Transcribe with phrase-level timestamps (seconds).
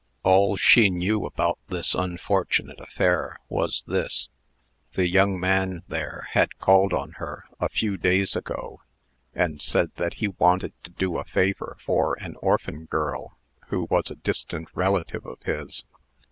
[0.23, 4.29] All she knew about this unfortunate affair, was this:
[4.93, 8.81] The young man, there, had called on her, a few days ago,
[9.35, 13.37] and said that he wanted to do a favor for an orphan girl,
[13.67, 15.83] who was a distant relative of his.